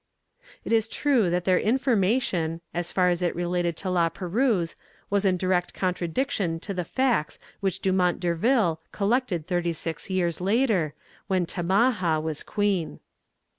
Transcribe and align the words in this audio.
It 0.65 0.73
is 0.73 0.87
true 0.87 1.29
that 1.29 1.45
their 1.45 1.59
information, 1.59 2.61
as 2.73 2.91
far 2.91 3.09
as 3.09 3.21
it 3.21 3.35
related 3.35 3.77
to 3.77 3.91
La 3.91 4.09
Perouse, 4.09 4.75
was 5.11 5.25
in 5.25 5.37
direct 5.37 5.75
contradiction 5.75 6.59
to 6.61 6.73
the 6.73 6.83
facts 6.83 7.37
which 7.59 7.81
Dumont 7.81 8.19
Durville 8.19 8.81
collected 8.91 9.45
thirty 9.45 9.73
six 9.73 10.09
years 10.09 10.41
later, 10.41 10.95
when 11.27 11.45
Tamaha 11.45 12.19
was 12.19 12.41
queen. 12.41 12.99